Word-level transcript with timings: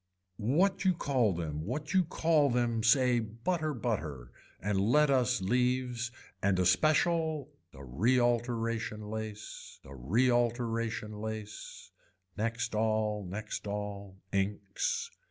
What 0.39 0.83
you 0.83 0.95
call 0.95 1.31
them 1.31 1.63
what 1.63 1.93
you 1.93 2.03
call 2.03 2.49
them 2.49 2.81
say 2.81 3.19
butter 3.19 3.71
butter 3.71 4.31
and 4.59 4.81
let 4.81 5.11
us 5.11 5.41
leaves 5.41 6.09
and 6.41 6.57
a 6.57 6.65
special 6.65 7.51
a 7.71 7.83
realteration 7.85 9.11
lace 9.11 9.79
a 9.85 9.93
realteration 9.93 11.11
lace. 11.21 11.91
Next 12.35 12.73
all, 12.73 13.23
next 13.23 13.67
all, 13.67 14.17
inks. 14.31 15.11